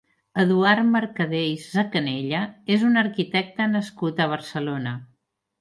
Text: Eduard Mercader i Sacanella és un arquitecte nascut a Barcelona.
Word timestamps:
Eduard 0.43 0.87
Mercader 0.93 1.41
i 1.49 1.59
Sacanella 1.65 2.41
és 2.77 2.87
un 2.89 3.03
arquitecte 3.05 3.71
nascut 3.77 4.23
a 4.27 4.31
Barcelona. 4.37 4.99